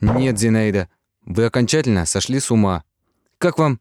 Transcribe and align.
Нет, 0.00 0.38
Зинаида, 0.38 0.88
вы 1.24 1.44
окончательно 1.44 2.06
сошли 2.06 2.40
с 2.40 2.50
ума. 2.50 2.84
Как 3.38 3.58
вам... 3.58 3.80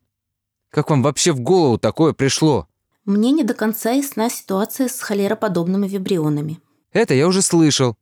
Как 0.70 0.90
вам 0.90 1.04
вообще 1.04 1.32
в 1.32 1.40
голову 1.40 1.78
такое 1.78 2.14
пришло? 2.14 2.68
Мне 3.06 3.32
не 3.32 3.44
до 3.44 3.54
конца 3.54 3.92
ясна 3.92 4.30
ситуация 4.30 4.88
с 4.90 5.00
холероподобными 5.00 5.88
вибрионами. 5.88 6.60
Это 6.92 7.14
я 7.14 7.28
уже 7.28 7.42
слышал. 7.42 7.96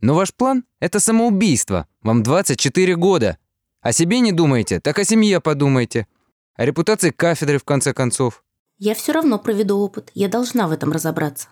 Но 0.00 0.14
ваш 0.14 0.34
план— 0.34 0.64
это 0.80 0.98
самоубийство. 0.98 1.86
Вам 2.02 2.22
24 2.22 2.96
года. 2.96 3.38
О 3.80 3.92
себе 3.92 4.20
не 4.20 4.32
думаете, 4.32 4.80
так 4.80 4.98
о 4.98 5.04
семье 5.04 5.40
подумайте. 5.40 6.06
О 6.56 6.64
репутации 6.64 7.10
кафедры, 7.10 7.58
в 7.58 7.64
конце 7.64 7.94
концов. 7.94 8.42
Я 8.78 8.94
все 8.94 9.12
равно 9.12 9.38
проведу 9.38 9.78
опыт. 9.78 10.10
Я 10.14 10.28
должна 10.28 10.66
в 10.66 10.72
этом 10.72 10.90
разобраться. 10.92 11.48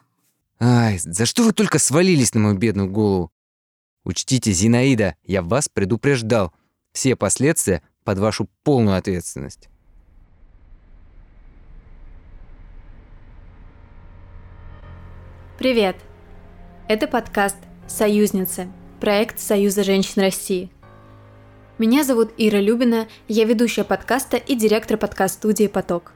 Ай, 0.61 0.99
за 0.99 1.25
что 1.25 1.45
вы 1.45 1.53
только 1.53 1.79
свалились 1.79 2.35
на 2.35 2.41
мою 2.41 2.57
бедную 2.57 2.91
голову? 2.91 3.31
Учтите, 4.09 4.53
Зинаида, 4.53 5.17
я 5.25 5.43
вас 5.43 5.69
предупреждал. 5.69 6.55
Все 6.93 7.15
последствия 7.15 7.83
под 8.05 8.19
вашу 8.19 8.49
полную 8.65 8.97
ответственность. 8.97 9.69
Привет! 15.59 15.97
Это 16.89 17.07
подкаст 17.07 17.59
«Союзницы», 17.87 18.69
проект 18.99 19.41
Союза 19.41 19.85
женщин 19.85 20.23
России. 20.23 20.71
Меня 21.77 22.03
зовут 22.03 22.33
Ира 22.39 22.61
Любина, 22.61 23.09
я 23.29 23.45
ведущая 23.45 23.85
подкаста 23.85 24.39
и 24.39 24.55
директор 24.55 24.97
подкаст-студии 24.97 25.67
«Поток». 25.67 26.15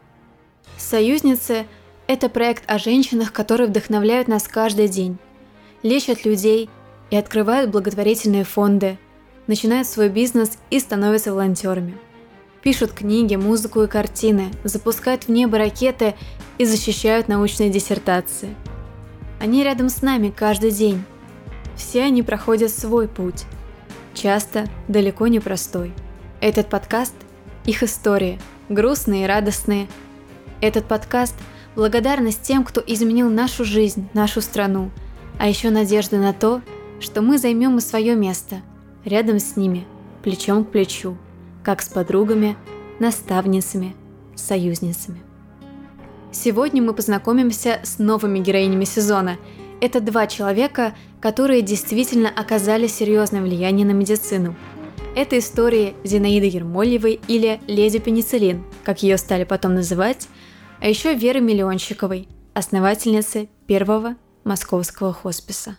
«Союзницы»— 0.78 1.66
это 2.06 2.30
проект 2.30 2.64
о 2.68 2.78
женщинах, 2.78 3.34
которые 3.34 3.68
вдохновляют 3.68 4.28
нас 4.28 4.48
каждый 4.48 4.88
день, 4.88 5.18
лечат 5.82 6.24
людей 6.24 6.70
и 7.12 7.16
открывают 7.16 7.70
благотворительные 7.70 8.42
фонды, 8.42 8.98
начинают 9.46 9.86
свой 9.86 10.08
бизнес 10.08 10.56
и 10.70 10.80
становятся 10.80 11.34
волонтерами. 11.34 11.98
Пишут 12.62 12.92
книги, 12.92 13.36
музыку 13.36 13.82
и 13.82 13.86
картины, 13.86 14.50
запускают 14.64 15.24
в 15.24 15.28
небо 15.28 15.58
ракеты 15.58 16.14
и 16.56 16.64
защищают 16.64 17.28
научные 17.28 17.68
диссертации. 17.68 18.56
Они 19.40 19.62
рядом 19.62 19.90
с 19.90 20.00
нами 20.00 20.32
каждый 20.34 20.70
день. 20.70 21.04
Все 21.76 22.04
они 22.04 22.22
проходят 22.22 22.70
свой 22.70 23.08
путь. 23.08 23.44
Часто 24.14 24.64
далеко 24.88 25.26
не 25.26 25.38
простой. 25.38 25.92
Этот 26.40 26.70
подкаст– 26.70 27.14
их 27.66 27.82
истории, 27.82 28.40
грустные 28.70 29.24
и 29.24 29.26
радостные. 29.26 29.86
Этот 30.62 30.86
подкаст– 30.86 31.34
благодарность 31.76 32.40
тем, 32.40 32.64
кто 32.64 32.82
изменил 32.86 33.28
нашу 33.28 33.66
жизнь, 33.66 34.08
нашу 34.14 34.40
страну, 34.40 34.90
а 35.38 35.46
еще 35.46 35.68
надежда 35.68 36.16
на 36.16 36.32
то, 36.32 36.62
что 37.02 37.20
мы 37.20 37.38
займем 37.38 37.78
и 37.78 37.80
свое 37.80 38.14
место, 38.14 38.62
рядом 39.04 39.38
с 39.38 39.56
ними, 39.56 39.86
плечом 40.22 40.64
к 40.64 40.70
плечу, 40.70 41.16
как 41.62 41.82
с 41.82 41.88
подругами, 41.88 42.56
наставницами, 43.00 43.94
союзницами. 44.36 45.20
Сегодня 46.30 46.80
мы 46.82 46.94
познакомимся 46.94 47.80
с 47.82 47.98
новыми 47.98 48.38
героинями 48.38 48.84
сезона. 48.84 49.36
Это 49.80 50.00
два 50.00 50.26
человека, 50.26 50.94
которые 51.20 51.60
действительно 51.60 52.30
оказали 52.30 52.86
серьезное 52.86 53.42
влияние 53.42 53.84
на 53.84 53.90
медицину. 53.92 54.56
Это 55.14 55.38
истории 55.38 55.94
Зинаиды 56.04 56.46
Ермольевой 56.46 57.20
или 57.28 57.60
Леди 57.66 57.98
Пенициллин, 57.98 58.64
как 58.84 59.02
ее 59.02 59.18
стали 59.18 59.44
потом 59.44 59.74
называть, 59.74 60.28
а 60.80 60.88
еще 60.88 61.14
Веры 61.14 61.40
Миллионщиковой, 61.40 62.28
основательницы 62.54 63.48
первого 63.66 64.16
московского 64.44 65.12
хосписа. 65.12 65.76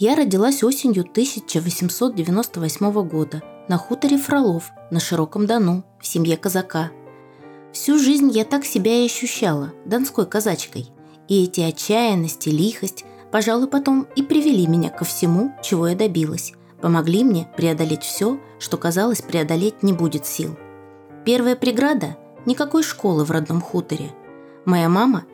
Я 0.00 0.14
родилась 0.14 0.62
осенью 0.62 1.02
1898 1.02 3.08
года 3.08 3.42
на 3.66 3.78
хуторе 3.78 4.16
Фролов 4.16 4.70
на 4.92 5.00
Широком 5.00 5.46
Дону 5.46 5.84
в 6.00 6.06
семье 6.06 6.36
казака. 6.36 6.92
Всю 7.72 7.98
жизнь 7.98 8.30
я 8.30 8.44
так 8.44 8.64
себя 8.64 8.94
и 8.94 9.06
ощущала, 9.06 9.72
донской 9.86 10.24
казачкой. 10.24 10.86
И 11.26 11.42
эти 11.42 11.62
отчаянность 11.62 12.46
и 12.46 12.52
лихость, 12.52 13.06
пожалуй, 13.32 13.66
потом 13.66 14.06
и 14.14 14.22
привели 14.22 14.68
меня 14.68 14.90
ко 14.90 15.04
всему, 15.04 15.52
чего 15.64 15.88
я 15.88 15.96
добилась. 15.96 16.52
Помогли 16.80 17.24
мне 17.24 17.48
преодолеть 17.56 18.04
все, 18.04 18.38
что 18.60 18.76
казалось 18.76 19.20
преодолеть 19.20 19.82
не 19.82 19.92
будет 19.92 20.26
сил. 20.26 20.56
Первая 21.24 21.56
преграда– 21.56 22.16
никакой 22.46 22.84
школы 22.84 23.24
в 23.24 23.32
родном 23.32 23.60
хуторе. 23.60 24.14
Моя 24.64 24.88
мама 24.88 25.24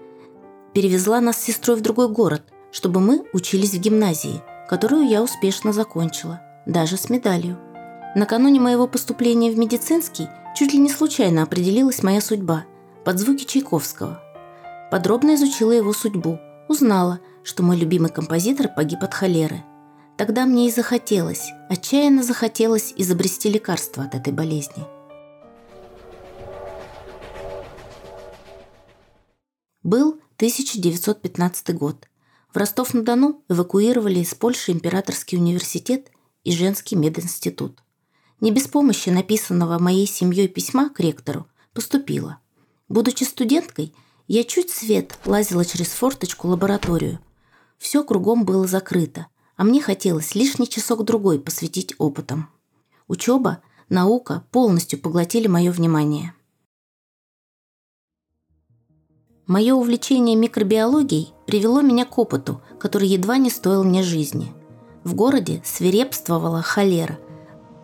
перевезла 0.73 1.21
нас 1.21 1.37
с 1.37 1.45
сестрой 1.45 1.77
в 1.77 1.83
другой 1.83 2.09
город, 2.09 2.45
чтобы 2.73 3.01
мы 3.01 3.27
учились 3.35 3.75
в 3.75 3.79
гимназии– 3.79 4.43
которую 4.69 5.07
я 5.07 5.23
успешно 5.23 5.73
закончила, 5.73 6.41
даже 6.67 6.97
с 6.97 7.11
медалью. 7.11 7.59
Накануне 8.15 8.61
моего 8.61 8.87
поступления 8.87 9.51
в 9.51 9.59
медицинский 9.59 10.29
чуть 10.57 10.73
ли 10.73 10.79
не 10.79 10.89
случайно 10.89 11.43
определилась 11.43 12.03
моя 12.03 12.21
судьба 12.21 12.65
под 13.05 13.19
звуки 13.19 13.45
Чайковского. 13.45 14.21
Подробно 14.91 15.35
изучила 15.35 15.73
его 15.73 15.93
судьбу, 15.93 16.39
узнала, 16.69 17.21
что 17.43 17.63
мой 17.63 17.77
любимый 17.77 18.11
композитор 18.11 18.69
погиб 18.69 19.03
от 19.03 19.13
холеры. 19.13 19.63
Тогда 20.17 20.47
мне 20.47 20.69
и 20.69 20.71
захотелось, 20.71 21.51
отчаянно 21.69 22.23
захотелось 22.23 22.95
изобрести 22.97 23.51
лекарство 23.51 24.05
от 24.05 24.15
этой 24.15 24.33
болезни. 24.33 24.85
Был 29.83 30.13
1915 30.39 31.77
год– 31.77 32.09
в 32.55 32.57
Ростов-на-Дону 32.57 33.43
эвакуировали 33.49 34.21
из 34.21 34.33
Польши 34.35 34.71
Императорский 34.71 35.37
университет 35.37 36.13
и 36.45 36.53
Женский 36.53 36.95
мединститут. 36.95 37.83
Не 38.41 38.53
без 38.53 38.69
помощи 38.69 39.09
написанного 39.09 39.81
моей 39.81 40.07
семьей 40.07 40.47
письма 40.47 40.89
к 40.89 41.01
ректору 41.01 41.49
поступила. 41.73 42.39
Будучи 42.89 43.25
студенткой, 43.25 43.93
я 44.29 44.45
чуть 44.45 44.71
свет 44.71 45.19
лазила 45.25 45.65
через 45.65 45.89
форточку 45.89 46.47
лабораторию. 46.47 47.19
Все 47.77 48.05
кругом 48.05 48.45
было 48.45 48.69
закрыто, 48.69 49.27
а 49.57 49.65
мне 49.65 49.83
хотелось 49.83 50.37
лишний 50.37 50.69
часок-другой 50.69 51.41
посвятить 51.41 51.95
опытам. 51.99 52.51
Учеба, 53.09 53.63
наука 53.89 54.45
полностью 54.53 55.01
поглотили 55.01 55.49
мое 55.49 55.73
внимание. 55.73 56.35
Мое 59.47 59.75
увлечение 59.75 60.37
микробиологией 60.37 61.35
привело 61.47 61.83
меня 61.83 62.07
к 62.07 62.17
опыту, 62.17 62.63
который 62.81 63.09
едва 63.09 63.37
не 63.37 63.51
стоил 63.51 63.85
мне 63.85 64.03
жизни. 64.03 64.55
В 65.05 65.15
городе 65.15 65.61
свирепствовала 65.65 66.63
холера. 66.63 67.19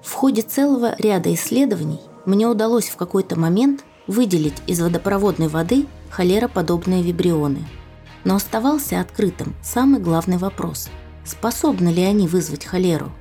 В 0.03 0.11
ходе 0.15 0.41
целого 0.41 0.95
ряда 0.99 1.35
исследований 1.35 2.01
мне 2.25 2.47
удалось 2.47 2.89
в 2.89 2.97
какой-то 2.97 3.39
момент 3.39 3.85
выделить 4.07 4.57
из 4.67 4.81
водопроводной 4.81 5.49
воды 5.49 5.87
холероподобные 6.09 7.03
вибрионы. 7.03 7.69
Но 8.25 8.37
оставался 8.37 8.99
открытым 8.99 9.55
самый 9.63 10.01
главный 10.01 10.39
вопрос– 10.39 10.89
способны 11.27 11.91
ли 11.91 12.03
они 12.03 12.27
вызвать 12.27 12.65
холеру? 12.65 13.13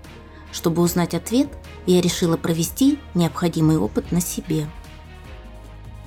Чтобы 0.53 0.81
узнать 0.81 1.13
ответ, 1.13 1.49
я 1.85 1.99
решила 1.99 2.37
провести 2.37 2.99
необходимый 3.13 3.77
опыт 3.77 4.13
на 4.13 4.21
себе. 4.21 4.65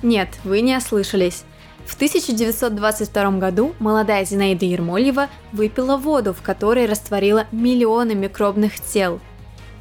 Нет, 0.01 0.29
вы 0.43 0.61
не 0.61 0.75
ослышались. 0.75 1.45
В 1.85 1.95
1922 1.95 3.31
году 3.39 3.75
молодая 3.79 4.25
Зинаида 4.25 4.65
Ермольева 4.65 5.29
выпила 5.51 5.97
воду, 5.97 6.33
в 6.33 6.41
которой 6.41 6.85
растворила 6.85 7.45
миллионы 7.51 8.15
микробных 8.15 8.79
тел. 8.79 9.19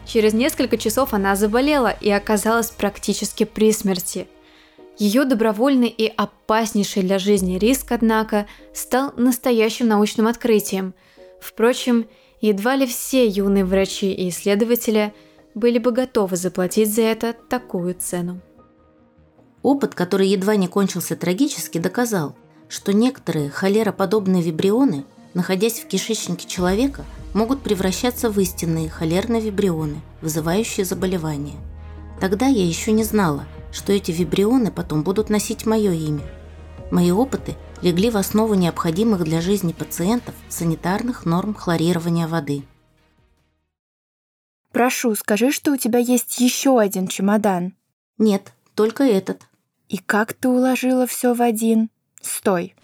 Через 0.05 0.33
несколько 0.33 0.77
часов 0.77 1.15
она 1.15 1.37
заболела 1.37 1.89
и 1.89 2.11
оказалась 2.11 2.71
практически 2.71 3.45
при 3.45 3.73
смерти. 3.73 4.27
Ее 4.99 5.25
добровольный 5.25 5.89
и 5.89 6.07
опаснейший 6.07 7.03
для 7.03 7.19
жизни 7.19 7.57
риск, 7.57 7.93
однако, 7.93 8.47
стал 8.75 9.12
настоящим 9.17 9.89
научным 9.89 10.27
открытием. 10.27 10.95
Впрочем, 11.41 12.07
едва 12.41 12.76
ли 12.76 12.87
все 12.87 13.26
юные 13.26 13.65
врачи 13.65 14.12
и 14.12 14.29
исследователи 14.29 15.15
были 15.55 15.79
бы 15.79 15.93
готовы 15.93 16.37
заплатить 16.37 16.93
за 16.93 17.03
это 17.03 17.32
такую 17.32 17.94
цену. 17.94 18.41
Опыт, 19.62 19.94
который 19.94 20.29
едва 20.29 20.56
не 20.56 20.67
кончился 20.69 21.17
трагически, 21.17 21.79
доказал, 21.79 22.35
что 22.69 22.93
некоторые 22.93 23.50
холероподобные 23.50 24.43
вибрионы, 24.43 25.05
находясь 25.35 25.81
в 25.81 25.87
кишечнике 25.87 26.49
человека, 26.49 27.05
могут 27.32 27.62
превращаться 27.62 28.31
в 28.31 28.38
истинные 28.41 28.91
холерные 28.91 29.41
вибрионы, 29.41 30.00
вызывающие 30.20 30.85
заболевания. 30.85 31.56
Тогда 32.20 32.47
я 32.47 32.64
еще 32.67 32.93
не 32.93 33.05
знала, 33.05 33.47
что 33.73 33.93
эти 33.93 34.11
вибрионы 34.11 34.70
потом 34.70 35.03
будут 35.03 35.31
носить 35.31 35.64
мое 35.64 35.93
имя. 35.93 36.25
Мои 36.91 37.11
опыты 37.11 37.56
легли 37.81 38.11
в 38.11 38.17
основу 38.17 38.55
необходимых 38.55 39.25
для 39.25 39.41
жизни 39.41 39.73
пациентов 39.73 40.35
санитарных 40.49 41.25
норм 41.25 41.55
хлорирования 41.55 42.29
воды. 42.29 42.64
Прошу, 44.73 45.14
скажи, 45.14 45.53
что 45.53 45.73
у 45.73 45.76
тебя 45.76 45.99
есть 45.99 46.38
еще 46.41 46.79
один 46.79 47.06
чемодан. 47.06 47.75
Нет, 48.19 48.53
только 48.75 49.05
этот. 49.05 49.43
И 49.93 49.99
как 49.99 50.33
ты 50.33 50.49
уложила 50.49 51.06
все 51.06 51.35
в 51.35 51.43
один? 51.43 51.91
Стой. 52.23 52.75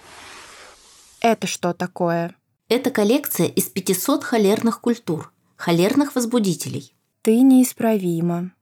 Это 1.22 1.46
что 1.46 1.72
такое? 1.72 2.34
Это 2.68 2.90
коллекция 2.90 3.46
из 3.46 3.64
500 3.64 4.22
холерных 4.22 4.82
культур, 4.82 5.32
холерных 5.56 6.14
возбудителей. 6.14 6.92
Ты 7.22 7.40
неисправима. 7.40 8.52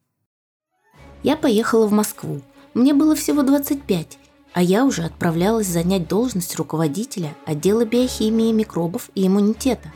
Я 1.24 1.36
поехала 1.36 1.88
в 1.88 1.92
Москву. 1.92 2.40
Мне 2.72 2.94
было 2.94 3.16
всего 3.16 3.42
25, 3.42 4.16
а 4.52 4.62
я 4.62 4.84
уже 4.84 5.02
отправлялась 5.02 5.66
занять 5.66 6.06
должность 6.06 6.54
руководителя 6.54 7.34
отдела 7.46 7.84
биохимии 7.84 8.52
микробов 8.52 9.10
и 9.16 9.26
иммунитета. 9.26 9.92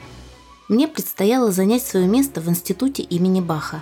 Мне 0.69 0.89
предстояло 0.89 1.53
занять 1.53 1.85
свое 1.85 2.09
место 2.09 2.41
в 2.41 2.49
институте 2.49 3.05
имени 3.05 3.41
Баха. 3.41 3.81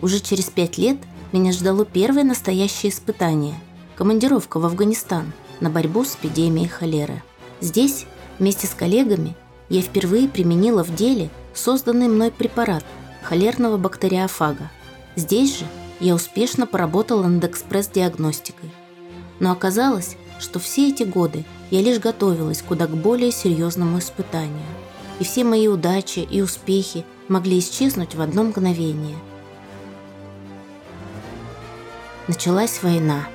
Уже 0.00 0.20
через 0.20 0.46
пять 0.46 0.78
лет 0.78 0.96
меня 1.32 1.52
ждало 1.52 1.84
первое 1.84 2.24
настоящее 2.24 2.90
испытание– 2.90 3.56
командировка 3.96 4.58
в 4.58 4.66
Афганистан 4.66 5.32
на 5.60 5.70
борьбу 5.70 6.04
с 6.04 6.16
эпидемией 6.16 6.68
холеры. 6.68 7.22
Здесь 7.60 8.06
Вместе 8.38 8.66
с 8.66 8.70
коллегами 8.70 9.36
я 9.68 9.80
впервые 9.80 10.28
применила 10.28 10.82
в 10.82 10.94
деле 10.94 11.30
созданный 11.54 12.08
мной 12.08 12.30
препарат 12.30 12.84
холерного 13.22 13.76
бактериофага. 13.76 14.70
Здесь 15.16 15.58
же 15.58 15.66
я 16.00 16.14
успешно 16.14 16.66
поработала 16.66 17.26
над 17.26 17.44
экспресс-диагностикой. 17.44 18.70
Но 19.38 19.52
оказалось, 19.52 20.16
что 20.40 20.58
все 20.58 20.88
эти 20.88 21.04
годы 21.04 21.44
я 21.70 21.80
лишь 21.80 22.00
готовилась 22.00 22.62
куда 22.62 22.86
к 22.86 22.90
более 22.90 23.30
серьезному 23.30 23.98
испытанию. 23.98 24.66
И 25.20 25.24
все 25.24 25.44
мои 25.44 25.68
удачи 25.68 26.18
и 26.18 26.42
успехи 26.42 27.04
могли 27.28 27.60
исчезнуть 27.60 28.16
в 28.16 28.20
одно 28.20 28.42
мгновение. 28.42 29.16
Началась 32.26 32.82
война. 32.82 33.26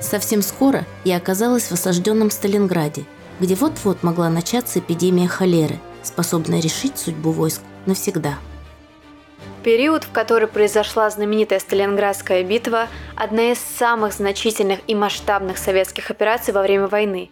Совсем 0.00 0.42
скоро 0.42 0.84
я 1.04 1.16
оказалась 1.16 1.68
в 1.68 1.72
осажденном 1.72 2.30
Сталинграде– 2.30 3.04
где 3.40 3.54
вот-вот 3.54 4.02
могла 4.02 4.28
начаться 4.28 4.78
эпидемия 4.78 5.28
холеры, 5.28 5.78
способная 6.02 6.60
решить 6.60 6.98
судьбу 6.98 7.30
войск 7.30 7.60
навсегда. 7.86 8.38
Период, 9.62 10.04
в 10.04 10.12
который 10.12 10.46
произошла 10.46 11.10
знаменитая 11.10 11.58
Сталинградская 11.58 12.44
битва, 12.44 12.88
одна 13.16 13.52
из 13.52 13.58
самых 13.58 14.12
значительных 14.12 14.80
и 14.86 14.94
масштабных 14.94 15.58
советских 15.58 16.10
операций 16.10 16.54
во 16.54 16.62
время 16.62 16.86
войны. 16.86 17.30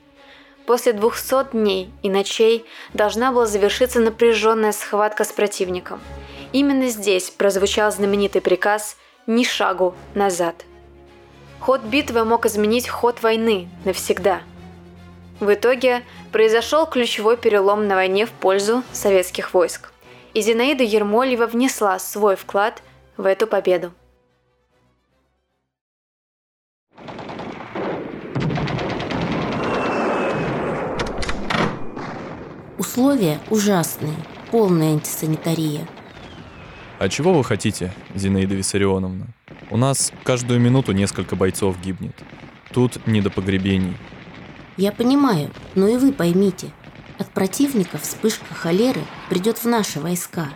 После 0.67 0.93
200 0.93 1.52
дней 1.52 1.93
и 2.02 2.08
ночей 2.08 2.64
должна 2.93 3.32
была 3.32 3.46
завершиться 3.46 4.00
напряженная 4.00 4.72
схватка 4.72 5.25
с 5.25 5.32
противником. 5.32 6.00
Именно 6.52 6.88
здесь 6.88 7.31
прозвучал 7.31 7.93
знаменитый 7.93 8.40
приказ 8.40 8.96
«Ни 9.26 9.44
шагу 9.44 9.94
назад». 10.14 10.64
Ход 11.64 11.82
битвы 11.82 12.25
мог 12.25 12.46
изменить 12.46 12.88
ход 12.88 13.22
войны 13.22 13.69
навсегда– 13.84 14.40
в 15.40 15.52
итоге 15.52 16.02
произошел 16.31 16.87
ключевой 16.87 17.37
перелом 17.37 17.88
на 17.88 17.96
войне 17.96 18.25
в 18.25 18.31
пользу 18.31 18.84
советских 18.93 19.52
войск. 19.52 19.93
И 20.32 20.40
Зинаида 20.40 20.84
Ермольева 20.84 21.46
внесла 21.46 21.99
свой 21.99 22.37
вклад 22.37 22.82
в 23.16 23.26
эту 23.26 23.46
победу. 23.46 23.93
Условия 32.78 33.40
ужасные, 33.50 34.14
полная 34.50 34.93
антисанитария. 34.93 35.87
А 37.00 37.08
чего 37.08 37.34
вы 37.34 37.43
хотите, 37.43 37.93
Зинаида 38.14 38.55
Виссарионовна? 38.55 39.26
У 39.74 39.76
нас 39.76 40.12
каждую 40.22 40.60
минуту 40.60 40.92
несколько 40.92 41.34
бойцов 41.34 41.80
гибнет. 41.80 42.14
Тут 42.72 43.04
не 43.08 43.20
до 43.20 43.28
погребений. 43.28 43.96
Я 44.76 44.92
понимаю, 44.92 45.50
но 45.74 45.88
и 45.88 45.96
вы 45.96 46.12
поймите. 46.12 46.70
От 47.18 47.32
противника 47.32 47.98
вспышка 47.98 48.54
холеры 48.54 49.00
придет 49.28 49.58
в 49.58 49.64
наши 49.64 49.98
войска. 49.98 50.50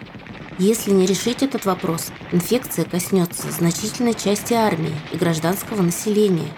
Если 0.61 0.93
не 0.93 1.05
решить 1.05 1.43
этот 1.43 1.65
вопрос, 1.65 2.13
инфекция 2.31 2.85
коснется 2.85 3.51
значительной 3.51 4.15
части 4.15 4.55
армии 4.55 4.95
и 5.13 5.17
гражданского 5.17 5.83
населения. 5.83 6.53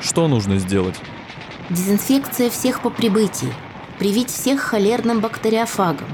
Что 0.00 0.28
нужно 0.28 0.58
сделать? 0.58 0.94
Дезинфекция 1.68 2.48
всех 2.48 2.80
по 2.82 2.90
прибытии. 2.90 3.52
Привить 3.98 4.30
всех 4.30 4.60
холерным 4.60 5.18
бактериофагом. 5.18 6.06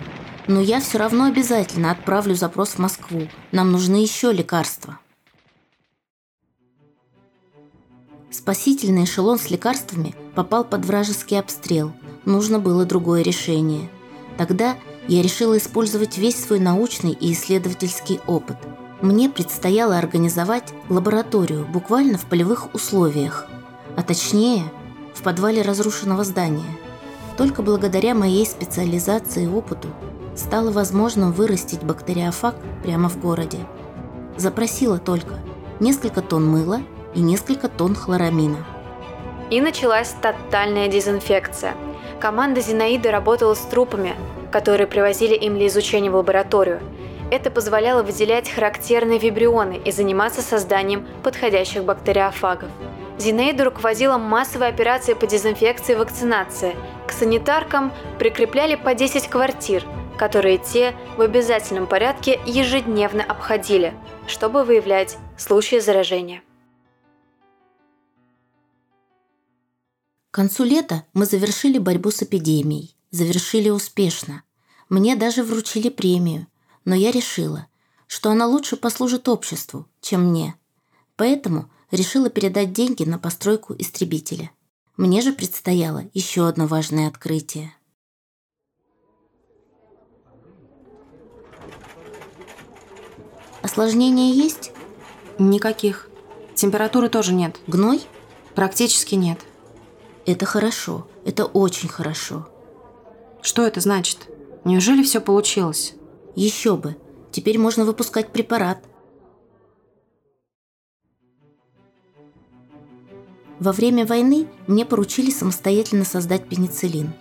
Но 0.47 0.63
я 0.63 0.81
все 0.81 0.97
равно 0.97 1.27
обязательно 1.27 1.91
отправлю 1.91 2.35
запрос 2.35 2.71
в 2.71 2.79
Москву. 2.79 3.29
Нам 3.53 3.71
нужны 3.71 3.97
еще 3.97 4.33
лекарства. 4.33 4.99
Спасительный 8.31 9.05
эшелон 9.05 9.41
с 9.41 9.51
лекарствами 9.51 10.15
попал 10.37 10.63
под 10.63 10.85
вражеский 10.85 11.39
обстрел. 11.39 11.93
Нужно 12.25 12.61
было 12.61 12.85
другое 12.85 13.23
решение. 13.23 13.91
Тогда 14.39 14.77
я 15.09 15.21
решила 15.21 15.59
использовать 15.59 16.17
весь 16.17 16.41
свой 16.41 16.61
научный 16.61 17.11
и 17.11 17.33
исследовательский 17.33 18.21
опыт. 18.29 18.57
Мне 19.03 19.29
предстояло 19.29 19.99
организовать 19.99 20.73
лабораторию 20.89 21.67
буквально 21.67 22.19
в 22.19 22.27
полевых 22.27 22.73
условиях, 22.73 23.49
а 23.97 24.03
точнее 24.03 24.63
в 25.13 25.23
подвале 25.23 25.63
разрушенного 25.63 26.23
здания. 26.23 26.79
Только 27.37 27.63
благодаря 27.63 28.15
моей 28.15 28.47
специализации 28.47 29.45
и 29.45 29.49
опыту 29.49 29.89
стало 30.37 30.71
возможным 30.71 31.33
вырастить 31.33 31.83
бактериофаг 31.83 32.55
прямо 32.85 33.09
в 33.09 33.19
городе. 33.19 33.59
Запросила 34.37 34.99
только 34.99 35.41
несколько 35.81 36.23
тонн 36.23 36.47
мыла 36.47 36.81
и 37.15 37.21
несколько 37.21 37.69
тонн 37.69 37.95
хлорамина. 37.95 38.65
И 39.51 39.61
началась 39.61 40.15
тотальная 40.23 40.89
дезинфекция. 40.89 41.75
Команда 42.21 42.61
Зинаиды 42.61 43.11
работала 43.11 43.55
с 43.55 43.61
трупами, 43.61 44.15
которые 44.53 44.87
привозили 44.87 45.35
им 45.35 45.57
для 45.57 45.67
изучения 45.69 46.11
в 46.11 46.17
лабораторию. 46.17 46.81
Это 47.31 47.51
позволяло 47.51 48.03
выделять 48.03 48.51
характерные 48.51 49.19
вибрионы 49.19 49.81
и 49.85 49.93
заниматься 49.93 50.43
созданием 50.43 51.07
подходящих 51.23 51.85
бактериофагов. 51.85 52.69
Зинаида 53.19 53.65
руководила 53.65 54.19
массовой 54.19 54.69
операцией 54.69 55.17
по 55.17 55.27
дезинфекции 55.27 55.93
и 55.93 55.97
вакцинации. 55.97 56.75
К 57.07 57.13
санитаркам 57.13 57.93
прикрепляли 58.19 58.77
по 58.77 58.95
10 58.95 59.29
квартир, 59.29 59.85
которые 60.17 60.59
те 60.59 60.95
в 61.17 61.21
обязательном 61.21 61.87
порядке 61.87 62.41
ежедневно 62.47 63.23
обходили, 63.23 63.95
чтобы 64.27 64.65
выявлять 64.65 65.17
случаи 65.37 65.79
заражения. 65.79 66.43
К 70.31 70.35
концу 70.35 70.63
лета 70.63 71.05
мы 71.13 71.27
завершили 71.27 71.79
борьбу 71.79 72.13
с 72.13 72.23
эпидемией. 72.23 72.95
Завершили 73.11 73.69
успешно. 73.69 74.45
Мне 74.89 75.17
даже 75.17 75.43
вручили 75.43 75.89
премию. 75.89 76.47
Но 76.85 76.95
я 76.95 77.11
решила, 77.11 77.67
что 78.07 78.31
она 78.31 78.47
лучше 78.47 78.77
послужит 78.77 79.29
обществу, 79.29 79.89
чем 80.01 80.29
мне. 80.29 80.55
Поэтому 81.17 81.69
решила 81.91 82.31
передать 82.31 82.73
деньги 82.73 83.03
на 83.03 83.19
постройку 83.19 83.75
истребителя. 83.77 84.53
Мне 84.97 85.21
же 85.21 85.33
предстояло 85.33 86.05
еще 86.15 86.47
одно 86.47 86.69
важное 86.69 87.09
открытие. 87.09 87.75
Осложнения 93.63 94.33
есть? 94.33 94.71
Никаких. 95.39 96.09
Температуры 96.55 97.09
тоже 97.09 97.33
нет. 97.33 97.59
Гной? 97.67 98.03
Практически 98.55 99.17
нет. 99.17 99.41
Это 100.27 100.45
хорошо. 100.45 101.07
Это 101.25 101.45
очень 101.45 101.89
хорошо. 101.89 102.49
Что 103.43 103.67
это 103.67 103.81
значит? 103.81 104.29
Неужели 104.65 105.03
все 105.03 105.21
получилось? 105.21 105.95
Еще 106.37 106.77
бы. 106.77 106.97
Теперь 107.31 107.59
можно 107.59 107.85
выпускать 107.85 108.33
препарат. 108.33 108.85
Во 113.59 113.73
время 113.73 114.07
войны 114.07 114.47
мне 114.67 114.87
поручили 114.87 115.31
самостоятельно 115.31 116.05
создать 116.05 116.49
пенициллин, 116.49 117.13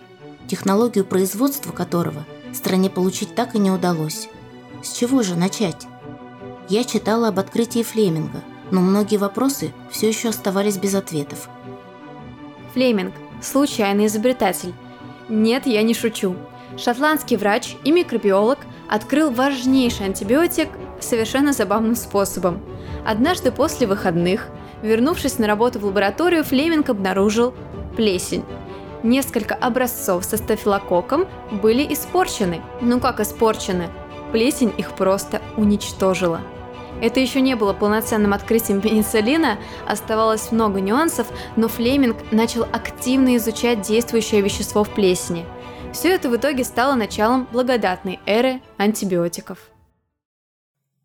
технологию 0.48 1.04
производства 1.04 1.70
которого 1.70 2.24
стране 2.54 2.88
получить 2.88 3.34
так 3.34 3.54
и 3.54 3.58
не 3.58 3.70
удалось. 3.70 4.28
С 4.82 4.92
чего 4.92 5.22
же 5.22 5.36
начать? 5.36 5.86
Я 6.68 6.84
читала 6.84 7.28
об 7.28 7.38
открытии 7.38 7.82
Флеминга, 7.82 8.42
но 8.70 8.80
многие 8.80 9.18
вопросы 9.18 9.72
все 9.90 10.08
еще 10.08 10.30
оставались 10.30 10.78
без 10.78 10.94
ответов– 10.94 11.48
Флеминг– 12.72 13.14
случайный 13.42 14.06
изобретатель. 14.06 14.72
Нет, 15.28 15.66
я 15.66 15.82
не 15.82 15.94
шучу. 15.94 16.36
Шотландский 16.76 17.36
врач 17.36 17.76
и 17.84 17.90
микробиолог 17.90 18.58
открыл 18.88 19.30
важнейший 19.30 20.06
антибиотик 20.06 20.68
совершенно 21.00 21.52
забавным 21.52 21.96
способом. 21.96 22.60
Однажды 23.04 23.50
после 23.50 23.86
выходных, 23.86 24.48
вернувшись 24.82 25.38
на 25.38 25.46
работу 25.46 25.78
в 25.78 25.84
лабораторию, 25.84 26.44
Флеминг 26.44 26.88
обнаружил 26.88 27.54
плесень. 27.96 28.44
Несколько 29.02 29.54
образцов 29.54 30.24
со 30.24 30.36
стафилококком 30.36 31.26
были 31.50 31.92
испорчены. 31.92 32.60
Ну 32.80 33.00
как 33.00 33.20
испорчены? 33.20 33.88
Плесень 34.32 34.72
их 34.76 34.92
просто 34.92 35.40
уничтожила. 35.56 36.40
Это 37.00 37.20
еще 37.20 37.40
не 37.40 37.56
было 37.56 37.72
полноценным 37.72 38.32
открытием 38.32 38.80
пенициллина, 38.82 39.58
оставалось 39.86 40.52
много 40.52 40.80
нюансов, 40.80 41.26
но 41.56 41.68
Флеминг 41.68 42.16
начал 42.32 42.64
активно 42.64 43.36
изучать 43.36 43.82
действующее 43.82 44.40
вещество 44.40 44.84
в 44.84 44.90
плесени. 44.90 45.46
Все 45.92 46.08
это 46.10 46.30
в 46.30 46.36
итоге 46.36 46.64
стало 46.64 46.94
началом 46.94 47.48
благодатной 47.50 48.20
эры 48.26 48.62
антибиотиков. 48.76 49.58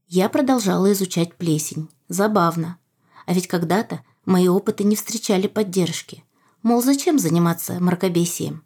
Я 0.08 0.30
продолжала 0.30 0.92
изучать 0.94 1.34
плесень. 1.36 1.90
Забавно. 2.08 2.78
А 3.25 3.34
ведь 3.34 3.48
когда-то 3.48 4.02
мои 4.25 4.48
опыты 4.48 4.84
не 4.84 4.96
встречали 4.96 5.48
поддержки. 5.48 6.24
Мол, 6.62 6.84
зачем 6.84 7.18
заниматься 7.18 7.80
мракобесием? 7.80 8.64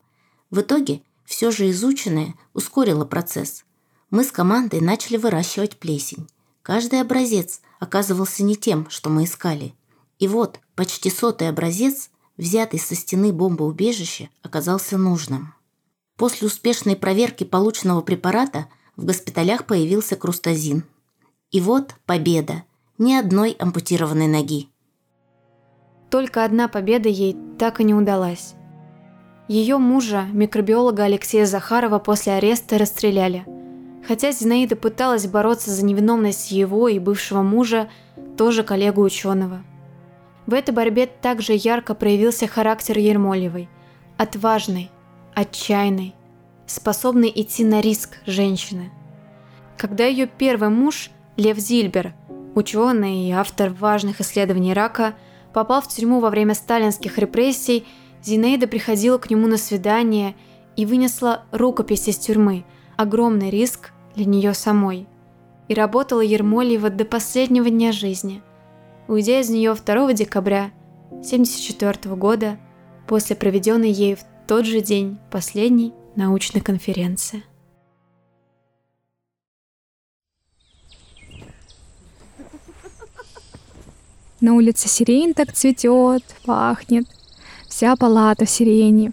В 0.50 0.60
итоге 0.60 1.02
все 1.26 1.52
же 1.52 1.70
изученное 1.70 2.36
ускорило 2.54 3.06
процесс. 3.06 3.64
Мы 4.10 4.24
с 4.26 4.32
командой 4.32 4.82
начали 4.82 5.16
выращивать 5.16 5.78
плесень. 5.78 6.28
Каждый 6.70 7.02
образец 7.02 7.62
оказывался 7.80 8.44
не 8.44 8.56
тем, 8.56 8.88
что 8.92 9.10
мы 9.10 9.24
искали. 9.24 9.74
И 10.20 10.28
вот 10.28 10.60
почти 10.76 11.10
сотый 11.10 11.50
образец, 11.50 12.12
взятый 12.38 12.80
со 12.80 12.94
стены 12.94 13.34
бомбоубежища, 13.34 14.30
оказался 14.44 15.00
нужным. 15.00 15.56
После 16.16 16.46
успешной 16.46 16.96
проверки 16.96 17.44
полученного 17.44 18.02
препарата 18.02 18.68
в 18.96 19.06
госпиталях 19.06 19.66
появился 19.66 20.16
крустазин. 20.16 20.84
И 21.50 21.60
вот 21.60 21.96
победа. 22.06 22.62
Ни 23.00 23.16
одной 23.16 23.54
ампутированной 23.54 24.28
ноги. 24.28 24.70
Только 26.12 26.46
одна 26.46 26.68
победа 26.68 27.10
ей 27.10 27.36
так 27.58 27.82
и 27.82 27.84
не 27.84 27.96
удалась. 27.96 28.54
Ее 29.48 29.80
мужа, 29.80 30.28
микробиолога 30.32 31.06
Алексея 31.06 31.48
Захарова, 31.48 31.98
после 31.98 32.34
ареста 32.34 32.78
расстреляли. 32.78 33.59
Хотя 34.10 34.32
Зинаида 34.32 34.76
пыталась 34.76 35.28
бороться 35.28 35.70
за 35.70 35.86
невиновность 35.86 36.50
его 36.50 36.88
и 36.88 36.98
бывшего 36.98 37.44
мужа, 37.44 37.92
тоже 38.40 38.64
коллегу 38.64 39.04
ученого. 39.04 39.62
В 40.48 40.56
этой 40.56 40.72
борьбе 40.72 41.06
также 41.06 41.54
ярко 41.54 41.94
проявился 41.94 42.48
характер 42.48 42.98
Ермолевой. 42.98 43.70
Отважной, 44.18 44.90
отчаянной, 45.36 46.16
способной 46.66 47.32
идти 47.36 47.64
на 47.64 47.82
риск 47.82 48.18
женщины. 48.26 48.92
Когда 49.78 50.06
ее 50.06 50.26
первый 50.26 50.70
муж, 50.70 51.12
Лев 51.38 51.60
Зильбер, 51.60 52.16
ученый 52.56 53.28
и 53.28 53.32
автор 53.32 53.70
важных 53.70 54.22
исследований 54.22 54.74
рака, 54.74 55.14
попал 55.54 55.82
в 55.82 55.88
тюрьму 55.88 56.20
во 56.20 56.32
время 56.32 56.56
сталинских 56.56 57.20
репрессий, 57.20 57.86
Зинаида 58.24 58.66
приходила 58.66 59.20
к 59.20 59.30
нему 59.30 59.46
на 59.46 59.58
свидание 59.58 60.36
и 60.76 60.88
вынесла 60.88 61.44
рукопись 61.52 62.08
из 62.08 62.18
тюрьмы, 62.18 62.66
огромный 62.98 63.52
риск 63.52 63.92
для 64.16 64.26
нее 64.26 64.54
самой. 64.54 65.08
И 65.68 65.74
работала 65.74 66.22
Ермольева 66.22 66.90
до 66.90 67.06
последнего 67.06 67.70
дня 67.70 67.92
жизни, 67.92 68.42
уйдя 69.08 69.40
из 69.40 69.50
нее 69.50 69.76
2 69.76 70.14
декабря 70.14 70.72
1974 71.10 72.16
года 72.16 72.58
после 73.08 73.36
проведенной 73.36 73.92
ею 73.92 74.18
в 74.18 74.48
тот 74.48 74.66
же 74.66 74.82
день 74.82 75.20
последней 75.32 75.94
научной 76.16 76.62
конференции. 76.62 77.44
На 84.42 84.54
улице 84.54 84.88
сирень 84.88 85.34
так 85.34 85.52
цветет, 85.52 86.24
пахнет. 86.46 87.06
Вся 87.68 87.96
палата 87.98 88.46
в 88.46 88.50
сирени. 88.50 89.12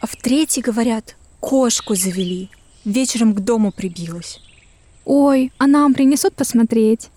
А 0.00 0.06
в 0.06 0.14
третьей, 0.16 0.62
говорят, 0.62 1.16
кошку 1.40 1.94
завели. 1.94 2.50
Вечером 2.86 3.34
к 3.34 3.40
дому 3.40 3.72
прибилась. 3.72 4.40
Ой, 5.04 5.52
а 5.58 5.66
нам 5.66 5.92
принесут 5.92 6.36
посмотреть? 6.36 7.10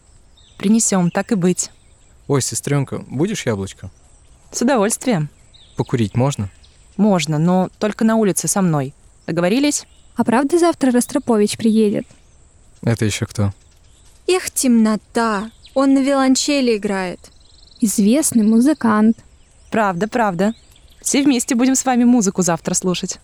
Принесем, 0.57 1.11
так 1.11 1.31
и 1.31 1.35
быть. 1.35 1.69
Ой, 2.27 2.41
сестренка, 2.41 3.05
будешь 3.07 3.45
яблочко? 3.45 3.91
С 4.51 4.63
удовольствием. 4.63 5.29
Покурить 5.77 6.15
можно? 6.15 6.49
Можно, 6.97 7.37
но 7.37 7.69
только 7.77 8.03
на 8.03 8.15
улице 8.15 8.47
со 8.47 8.63
мной. 8.63 8.95
Договорились? 9.27 9.85
А 10.15 10.23
правда 10.23 10.57
завтра 10.57 10.91
Ростропович 10.91 11.55
приедет? 11.55 12.07
Это 12.81 13.05
еще 13.05 13.27
кто? 13.27 13.53
Эх, 14.27 14.49
темнота. 14.49 15.51
Он 15.75 15.93
на 15.93 15.99
виолончели 15.99 16.77
играет. 16.77 17.19
Известный 17.79 18.43
музыкант. 18.43 19.19
Правда, 19.69 20.07
правда. 20.07 20.55
Все 20.99 21.21
вместе 21.21 21.53
будем 21.53 21.75
с 21.75 21.85
вами 21.85 22.05
музыку 22.05 22.41
завтра 22.41 22.73
слушать. 22.73 23.19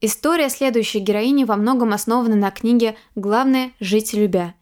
История 0.00 0.48
следующей 0.48 1.00
героини 1.00 1.42
во 1.42 1.56
многом 1.56 1.92
основана 1.92 2.36
на 2.36 2.52
книге 2.52 2.96
«Главное– 3.16 3.72
жить 3.80 4.12
любя», 4.12 4.54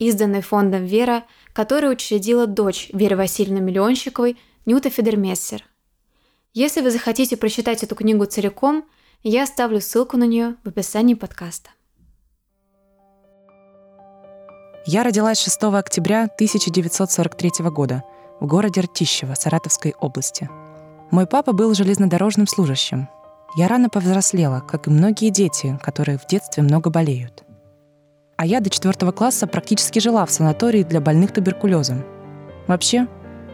изданной 0.00 0.40
фондом 0.40 0.84
«Вера», 0.84 1.22
которую 1.52 1.92
учредила 1.92 2.48
дочь 2.48 2.90
Веры 2.92 3.14
Васильевны 3.14 3.60
Миллионщиковой 3.60 4.36
Нюта 4.66 4.90
Федермессер. 4.90 5.64
Если 6.54 6.80
вы 6.80 6.90
захотите 6.90 7.36
прочитать 7.36 7.84
эту 7.84 7.94
книгу 7.94 8.24
целиком, 8.24 8.84
я 9.22 9.44
оставлю 9.44 9.80
ссылку 9.80 10.16
на 10.16 10.24
нее 10.24 10.56
в 10.64 10.68
описании 10.68 11.14
подкаста. 11.14 11.70
Я 14.86 15.04
родилась 15.04 15.38
6 15.40 15.62
октября 15.62 16.24
1943 16.24 17.66
года 17.70 18.02
в 18.40 18.46
городе 18.46 18.80
Ртищево 18.80 19.34
Саратовской 19.34 19.94
области. 20.00 20.50
Мой 21.12 21.26
папа 21.26 21.52
был 21.52 21.74
железнодорожным 21.74 22.48
служащим. 22.48 23.08
Я 23.56 23.68
рано 23.68 23.88
повзрослела, 23.88 24.60
как 24.60 24.86
и 24.86 24.90
многие 24.90 25.30
дети, 25.30 25.78
которые 25.82 26.18
в 26.18 26.26
детстве 26.26 26.62
много 26.62 26.90
болеют. 26.90 27.44
А 28.36 28.46
я 28.46 28.60
до 28.60 28.70
четвертого 28.70 29.12
класса 29.12 29.46
практически 29.46 29.98
жила 29.98 30.24
в 30.24 30.30
санатории 30.30 30.82
для 30.82 31.00
больных 31.00 31.32
туберкулезом. 31.32 32.04
Вообще, 32.66 33.06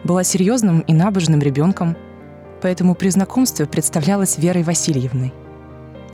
была 0.05 0.23
серьезным 0.23 0.81
и 0.81 0.93
набожным 0.93 1.41
ребенком, 1.41 1.97
поэтому 2.63 2.95
при 2.95 3.09
знакомстве 3.09 3.67
представлялась 3.67 4.39
Верой 4.39 4.63
Васильевной. 4.63 5.33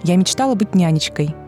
Я 0.02 0.16
мечтала 0.16 0.54
быть 0.54 0.74
нянечкой– 0.74 1.34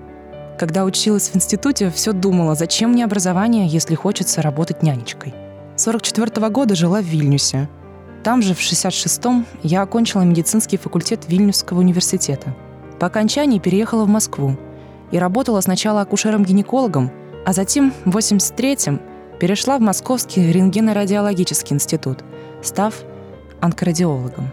когда 0.59 0.85
училась 0.85 1.31
в 1.31 1.37
институте, 1.37 1.91
все 1.91 2.13
думала, 2.13 2.55
зачем 2.55 2.93
мне 2.93 3.05
образование, 3.05 3.67
если 3.67 3.97
хочется 3.97 4.41
работать 4.41 4.83
нянечкой. 4.83 5.35
44 5.77 6.27
-го 6.27 6.51
года 6.51 6.77
жила 6.77 7.01
в 7.01 7.05
Вильнюсе. 7.05 7.69
Там 8.25 8.43
же, 8.43 8.55
в 8.55 8.59
66-м, 8.59 9.47
я 9.63 9.83
окончила 9.83 10.23
медицинский 10.23 10.79
факультет 10.79 11.29
Вильнюсского 11.29 11.79
университета. 11.79 12.57
По 12.99 13.07
окончании 13.07 13.59
переехала 13.59 14.05
в 14.05 14.09
Москву 14.09 14.57
и 15.11 15.19
работала 15.19 15.61
сначала 15.61 16.01
акушером-гинекологом, 16.01 17.13
а 17.45 17.53
затем, 17.53 17.93
в 18.05 18.17
83-м, 18.17 19.01
перешла 19.39 19.79
в 19.79 19.83
Московский 19.83 20.51
рентгенорадиологический 20.51 21.75
институт, 21.75 22.25
став 22.63 22.95
онкорадиологом. 23.61 24.51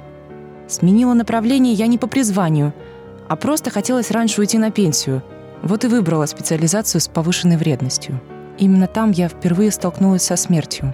Сменила 0.68 1.14
направление 1.14 1.74
я 1.74 1.88
не 1.88 1.98
по 1.98 2.08
призванию, 2.08 2.74
а 3.28 3.36
просто 3.36 3.70
хотелось 3.70 4.12
раньше 4.12 4.42
уйти 4.42 4.58
на 4.58 4.70
пенсию– 4.70 5.24
вот 5.62 5.84
и 5.84 5.88
выбрала 5.88 6.26
специализацию 6.26 7.02
с 7.02 7.08
повышенной 7.08 7.58
вредностью. 7.58 8.20
Именно 8.58 8.88
там 8.88 9.12
я 9.12 9.28
впервые 9.28 9.72
столкнулась 9.72 10.24
со 10.24 10.36
смертью. 10.36 10.94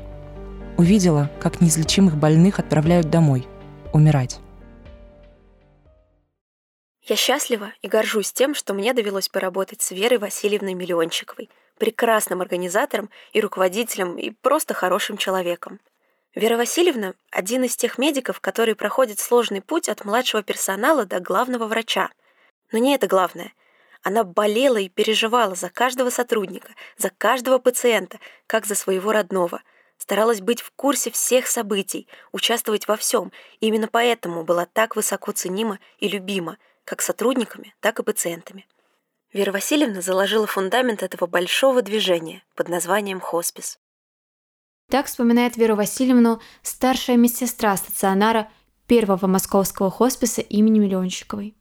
Увидела, 0.78 1.32
как 1.42 1.60
неизлечимых 1.60 2.16
больных 2.16 2.60
отправляют 2.60 3.10
домой, 3.10 3.48
умирать. 3.94 4.40
Я 7.02 7.16
счастлива 7.16 7.72
и 7.82 7.88
горжусь 7.88 8.34
тем, 8.34 8.54
что 8.54 8.74
мне 8.74 8.94
довелось 8.94 9.30
поработать 9.30 9.82
с 9.82 9.92
Верой 9.92 10.18
Васильевной 10.20 10.74
Миллиончиковой, 10.74 11.50
прекрасным 11.80 12.42
организатором 12.42 13.10
и 13.34 13.42
руководителем, 13.42 14.18
и 14.18 14.30
просто 14.30 14.74
хорошим 14.74 15.18
человеком. 15.18 15.80
Вера 16.36 16.58
Васильевна– 16.58 17.14
один 17.32 17.64
из 17.64 17.76
тех 17.76 17.98
медиков, 17.98 18.40
который 18.40 18.76
проходит 18.76 19.20
сложный 19.20 19.62
путь 19.62 19.90
от 19.90 20.06
младшего 20.06 20.44
персонала 20.44 21.06
до 21.06 21.20
главного 21.20 21.66
врача. 21.66 22.10
Но 22.72 22.78
не 22.78 22.94
это 22.94 23.08
главное– 23.08 23.54
она 24.04 24.24
болела 24.24 24.78
и 24.78 24.88
переживала 24.88 25.56
за 25.56 25.70
каждого 25.70 26.10
сотрудника, 26.10 26.70
за 26.98 27.10
каждого 27.10 27.58
пациента, 27.58 28.20
как 28.46 28.66
за 28.66 28.76
своего 28.76 29.12
родного. 29.12 29.62
Старалась 29.98 30.42
быть 30.42 30.62
в 30.62 30.72
курсе 30.72 31.12
всех 31.12 31.48
событий, 31.48 32.08
участвовать 32.32 32.88
во 32.88 32.98
всем. 32.98 33.32
И 33.60 33.68
именно 33.68 33.88
поэтому 33.88 34.44
была 34.44 34.66
так 34.66 34.96
высоко 34.96 35.32
ценима 35.32 35.80
и 36.00 36.08
любима, 36.08 36.58
как 36.86 37.02
сотрудниками, 37.02 37.76
так 37.80 38.00
и 38.00 38.04
пациентами. 38.04 38.68
Вера 39.34 39.52
Васильевна 39.52 40.02
заложила 40.02 40.48
фундамент 40.48 41.04
этого 41.04 41.28
большого 41.28 41.82
движения 41.82 42.44
под 42.56 42.70
названием 42.70 43.20
«Хоспис». 43.20 43.80
Так 44.90 45.08
вспоминает 45.08 45.58
Веру 45.58 45.76
Васильевну 45.76 46.42
старшая 46.62 47.18
медсестра 47.18 47.76
стационара 47.76 48.50
первого 48.88 49.28
московского 49.28 49.92
хосписа 49.92 50.40
имени 50.42 50.80
Миллионщиковой. 50.80 51.58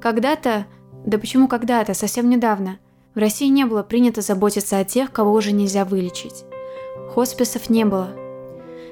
Когда-то, 0.00 0.66
да 1.04 1.18
почему 1.18 1.48
когда-то, 1.48 1.94
совсем 1.94 2.30
недавно, 2.30 2.78
в 3.14 3.18
России 3.18 3.48
не 3.48 3.64
было 3.64 3.82
принято 3.82 4.20
заботиться 4.20 4.78
о 4.78 4.84
тех, 4.84 5.12
кого 5.12 5.32
уже 5.32 5.52
нельзя 5.52 5.84
вылечить. 5.84 6.44
Хосписов 7.14 7.70
не 7.70 7.84
было. 7.84 8.10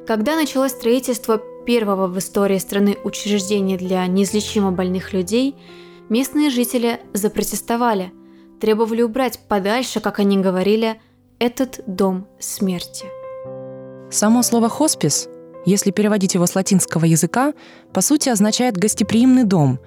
Когда 0.07 0.37
началось 0.37 0.73
строительство 0.73 1.41
первого 1.67 2.07
в 2.07 2.19
истории 2.19 2.59
страны 2.59 2.97
учреждения 3.05 3.77
для 3.77 4.07
неизлечимо 4.07 4.73
больных 4.73 5.13
людей, 5.13 5.55
местные 6.09 6.51
жители 6.51 7.01
запротестовали, 7.13 8.13
требовали 8.61 9.03
убрать 9.03 9.39
подальше, 9.49 10.01
как 10.01 10.19
они 10.19 10.39
говорили, 10.39 11.01
этот 11.39 11.81
дом 11.87 12.27
смерти. 12.41 13.07
Само 14.11 14.43
слово 14.43 14.69
«хоспис» 14.69 15.29
если 15.69 15.91
переводить 15.91 16.35
его 16.35 16.47
с 16.47 16.55
латинского 16.55 17.05
языка, 17.05 17.53
по 17.93 18.01
сути 18.01 18.31
означает 18.31 18.79
«гостеприимный 18.79 19.45
дом» 19.45 19.79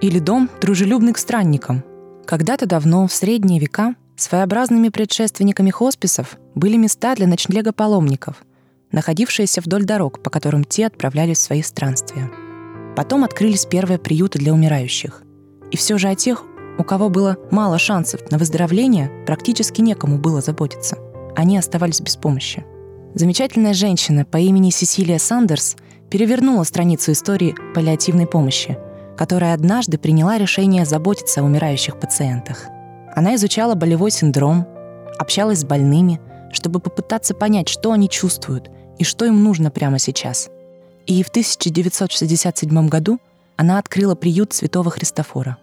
или 0.00 0.18
«дом, 0.18 0.48
дружелюбный 0.60 1.12
к 1.12 1.18
странникам». 1.18 1.84
Когда-то 2.28 2.66
давно, 2.66 3.06
в 3.06 3.12
средние 3.14 3.58
века, 3.58 3.94
своеобразными 4.16 4.90
предшественниками 4.90 5.70
хосписов 5.70 6.36
были 6.54 6.76
места 6.76 7.14
для 7.14 7.26
ночлега 7.26 7.72
паломников, 7.72 8.44
находившиеся 8.92 9.62
вдоль 9.62 9.86
дорог, 9.86 10.22
по 10.22 10.28
которым 10.28 10.64
те 10.64 10.88
отправлялись 10.88 11.38
в 11.38 11.40
свои 11.40 11.62
странствия. 11.62 12.30
Потом 12.94 13.24
открылись 13.24 13.64
первые 13.64 13.98
приюты 13.98 14.38
для 14.38 14.52
умирающих. 14.52 15.22
И 15.70 15.78
все 15.78 15.96
же 15.96 16.08
о 16.08 16.14
тех, 16.14 16.44
у 16.76 16.84
кого 16.84 17.08
было 17.08 17.38
мало 17.50 17.78
шансов 17.78 18.30
на 18.30 18.36
выздоровление, 18.36 19.10
практически 19.24 19.80
некому 19.80 20.18
было 20.18 20.42
заботиться. 20.42 20.98
Они 21.34 21.56
оставались 21.56 22.02
без 22.02 22.16
помощи. 22.16 22.62
Замечательная 23.14 23.72
женщина 23.72 24.26
по 24.26 24.36
имени 24.36 24.68
Сесилия 24.68 25.18
Сандерс 25.18 25.76
перевернула 26.10 26.64
страницу 26.64 27.12
истории 27.12 27.54
паллиативной 27.74 28.26
помощи, 28.26 28.76
которая 29.18 29.52
однажды 29.52 29.98
приняла 29.98 30.38
решение 30.38 30.86
заботиться 30.86 31.40
о 31.40 31.44
умирающих 31.44 31.98
пациентах. 31.98 32.66
Она 33.16 33.34
изучала 33.34 33.74
болевой 33.74 34.12
синдром, 34.12 34.64
общалась 35.18 35.58
с 35.58 35.64
больными, 35.64 36.20
чтобы 36.52 36.78
попытаться 36.78 37.34
понять, 37.34 37.68
что 37.68 37.90
они 37.90 38.08
чувствуют 38.08 38.70
и 38.96 39.02
что 39.02 39.24
им 39.24 39.42
нужно 39.42 39.72
прямо 39.72 39.98
сейчас. 39.98 40.50
И 41.06 41.24
в 41.24 41.28
1967 41.30 42.88
году 42.88 43.18
она 43.56 43.80
открыла 43.80 44.14
приют 44.14 44.52
Святого 44.52 44.88
Христофора. 44.92 45.56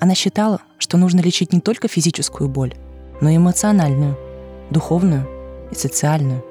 Она 0.00 0.16
считала, 0.16 0.60
что 0.78 0.96
нужно 0.96 1.20
лечить 1.20 1.52
не 1.52 1.60
только 1.60 1.86
физическую 1.86 2.48
боль, 2.48 2.74
но 3.20 3.30
и 3.30 3.36
эмоциональную, 3.36 4.18
духовную 4.70 5.28
и 5.70 5.76
социальную. 5.76 6.44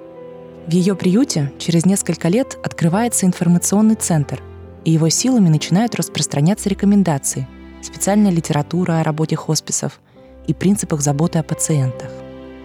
В 0.67 0.71
ее 0.71 0.95
приюте 0.95 1.51
через 1.59 1.85
несколько 1.85 2.29
лет 2.29 2.57
открывается 2.63 3.25
информационный 3.25 3.95
центр, 3.95 4.41
и 4.89 4.91
его 4.91 5.09
силами 5.09 5.49
начинают 5.49 5.93
распространяться 5.93 6.67
рекомендации, 6.67 7.47
специальная 7.83 8.31
литература 8.31 8.99
о 8.99 9.03
работе 9.03 9.35
хосписов 9.35 9.99
и 10.47 10.53
принципах 10.55 11.01
заботы 11.01 11.37
о 11.37 11.43
пациентах. 11.43 12.09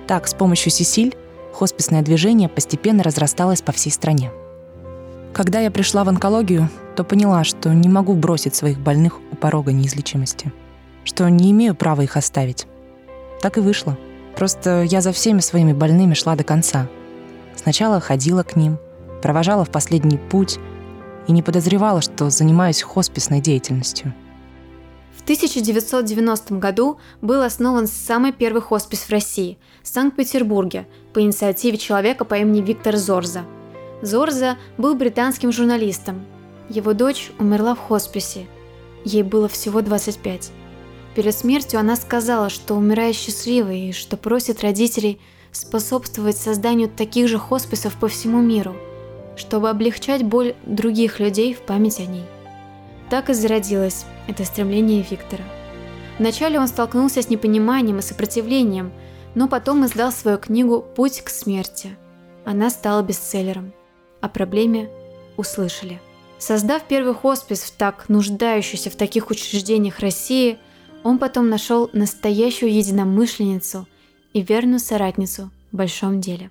Так, 0.07 0.27
с 0.27 0.33
помощью 0.33 0.73
Сесиль 0.73 1.15
хосписное 1.53 2.01
движение 2.01 2.49
постепенно 2.49 3.03
разрасталось 3.03 3.61
по 3.61 3.73
всей 3.73 3.91
стране. 3.91 4.33
Когда 5.35 5.61
я 5.61 5.71
пришла 5.71 6.03
в 6.03 6.09
онкологию, 6.09 6.71
то 6.97 7.05
поняла, 7.05 7.45
что 7.45 7.75
не 7.75 7.91
могу 7.91 8.15
бросить 8.15 8.55
своих 8.55 8.79
больных 8.81 9.21
у 9.31 9.37
порога 9.37 9.73
неизлечимости, 9.73 10.51
что 11.05 11.29
не 11.29 11.51
имею 11.51 11.75
права 11.75 12.01
их 12.01 12.17
оставить. 12.17 12.67
Так 13.43 13.59
и 13.59 13.61
вышло. 13.61 13.99
Просто 14.35 14.83
я 14.83 15.03
за 15.03 15.13
всеми 15.13 15.41
своими 15.41 15.75
больными 15.75 16.15
шла 16.15 16.37
до 16.37 16.43
конца— 16.43 16.89
Сначала 17.57 18.01
ходила 18.01 18.43
к 18.43 18.57
ним, 18.57 18.79
провожала 19.23 19.65
в 19.65 19.71
последний 19.71 20.19
путь 20.19 20.59
и 21.27 21.33
не 21.33 21.43
подозревала, 21.43 22.01
что 22.01 22.31
занимаюсь 22.31 22.83
хосписной 22.83 23.41
деятельностью. 23.41 24.15
В 25.17 25.23
1990 25.23 26.55
году 26.57 26.99
был 27.23 27.43
основан 27.43 27.87
самый 27.87 28.33
первый 28.33 28.61
хоспис 28.61 29.01
в 29.01 29.11
России– 29.11 29.59
в 29.83 29.89
Санкт-Петербурге 29.89 30.87
по 31.13 31.21
инициативе 31.21 31.79
человека 31.79 32.25
по 32.25 32.35
имени 32.35 32.61
Виктор 32.61 32.97
Зорза. 32.97 33.45
Зорза 34.03 34.57
был 34.77 34.95
британским 34.95 35.53
журналистом. 35.53 36.27
Его 36.69 36.93
дочь 36.93 37.31
умерла 37.39 37.75
в 37.75 37.79
хосписе. 37.79 38.47
Ей 39.05 39.23
было 39.23 39.49
всего 39.49 39.83
25. 39.83 40.51
Перед 41.15 41.35
смертью 41.35 41.81
она 41.81 41.97
сказала, 41.97 42.51
что 42.51 42.75
умирает 42.75 43.15
счастливой 43.15 43.89
и 43.89 43.93
что 43.93 44.17
просит 44.17 44.63
родителей– 44.63 45.21
способствовать 45.57 46.37
созданию 46.37 46.89
таких 46.89 47.29
же 47.29 47.39
хосписов 47.39 47.95
по 47.95 48.09
всему 48.09 48.41
миру, 48.41 48.77
чтобы 49.37 49.71
облегчать 49.71 50.23
боль 50.23 50.55
других 50.65 51.21
людей 51.21 51.55
в 51.55 51.61
память 51.63 52.01
о 52.01 52.07
ней. 52.07 52.25
Так 53.11 53.31
и 53.31 53.35
зародилось 53.35 54.07
это 54.29 54.45
стремление 54.45 55.05
Виктора. 55.09 55.45
Вначале 56.19 56.59
он 56.59 56.69
столкнулся 56.69 57.23
с 57.23 57.29
непониманием 57.29 57.99
и 57.99 58.03
сопротивлением, 58.03 58.93
но 59.35 59.49
потом 59.49 59.85
издал 59.85 60.13
свою 60.13 60.39
книгу 60.39 60.81
«Путь 60.81 61.21
к 61.23 61.29
смерти». 61.29 61.97
Она 62.45 62.71
стала 62.71 63.03
бестселлером. 63.03 63.73
О 64.21 64.29
проблеме 64.29 64.89
услышали. 65.37 66.01
Создав 66.39 66.83
первый 66.85 67.15
хоспис 67.15 67.63
в 67.63 67.73
так 67.73 68.09
нуждающейся 68.09 68.91
в 68.91 68.97
таких 68.97 69.31
учреждениях 69.31 69.99
России, 70.01 70.59
он 71.03 71.19
потом 71.19 71.49
нашел 71.49 71.91
настоящую 71.93 72.73
единомышленницу– 72.73 73.87
и 74.35 74.43
верную 74.43 74.81
соратницу 74.81 75.51
в 75.73 75.77
большом 75.77 76.21
деле. 76.21 76.51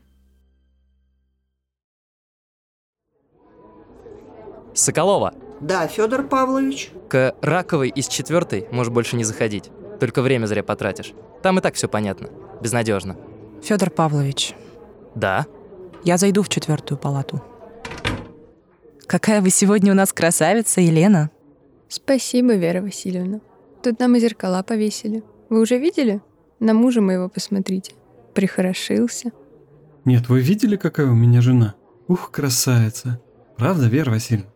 Соколова. 4.73 5.33
Да, 5.61 5.87
Федор 5.87 6.23
Павлович. 6.23 6.91
К 7.09 7.35
Раковой 7.41 7.89
из 7.89 8.07
четвертой 8.07 8.67
можешь 8.71 8.91
больше 8.91 9.15
не 9.15 9.23
заходить. 9.23 9.71
Только 9.99 10.21
время 10.21 10.45
зря 10.45 10.63
потратишь. 10.63 11.13
Там 11.41 11.59
и 11.59 11.61
так 11.61 11.75
все 11.75 11.87
понятно. 11.87 12.29
Безнадежно. 12.61 13.15
Федор 13.61 13.89
Павлович. 13.89 14.55
Да. 15.15 15.45
Я 16.03 16.17
зайду 16.17 16.43
в 16.43 16.49
четвертую 16.49 16.97
палату. 16.97 17.41
Какая 19.07 19.41
вы 19.41 19.49
сегодня 19.51 19.91
у 19.91 19.95
нас 19.95 20.11
красавица, 20.11 20.81
Елена. 20.81 21.29
Спасибо, 21.87 22.55
Вера 22.55 22.81
Васильевна. 22.81 23.39
Тут 23.83 23.99
нам 23.99 24.15
и 24.15 24.19
зеркала 24.19 24.63
повесили. 24.63 25.23
Вы 25.49 25.61
уже 25.61 25.77
видели? 25.77 26.21
На 26.59 26.73
мужа 26.73 27.01
моего 27.01 27.29
посмотрите. 27.29 27.93
Прихорошился. 28.33 29.31
Нет, 30.05 30.29
вы 30.29 30.41
видели, 30.41 30.75
какая 30.75 31.07
у 31.07 31.13
меня 31.13 31.41
жена? 31.41 31.75
Ух, 32.07 32.31
красавица. 32.31 33.21
Правда, 33.57 33.87
Вера 33.87 34.09
Васильевна? 34.11 34.52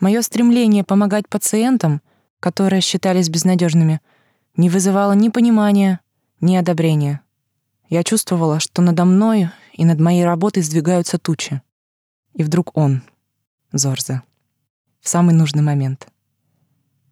Мое 0.00 0.22
стремление 0.22 0.84
помогать 0.84 1.28
пациентам, 1.28 2.02
которые 2.40 2.80
считались 2.80 3.28
безнадежными, 3.28 4.00
не 4.56 4.68
вызывало 4.70 5.12
ни 5.12 5.28
понимания, 5.28 6.00
ни 6.40 6.56
одобрения. 6.56 7.20
Я 7.88 8.04
чувствовала, 8.04 8.60
что 8.60 8.82
надо 8.82 9.04
мной 9.04 9.50
и 9.72 9.84
над 9.84 10.00
моей 10.00 10.24
работой 10.24 10.62
сдвигаются 10.62 11.18
тучи. 11.18 11.62
И 12.34 12.42
вдруг 12.42 12.76
он, 12.76 13.02
Зорза, 13.72 14.22
в 15.00 15.08
самый 15.08 15.34
нужный 15.34 15.62
момент— 15.62 16.08